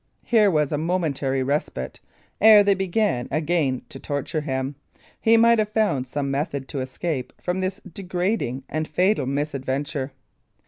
Here 0.23 0.49
was 0.49 0.71
a 0.71 0.79
momentary 0.79 1.43
respite; 1.43 1.99
ere 2.41 2.63
they 2.63 2.73
began 2.73 3.27
again 3.29 3.83
to 3.89 3.99
torture 3.99 4.41
him, 4.41 4.73
he 5.19 5.37
might 5.37 5.59
have 5.59 5.69
found 5.69 6.07
some 6.07 6.31
method 6.31 6.67
to 6.69 6.79
escape 6.79 7.31
from 7.39 7.61
this 7.61 7.79
degrading 7.81 8.63
and 8.67 8.87
fatal 8.87 9.27
misadventure. 9.27 10.11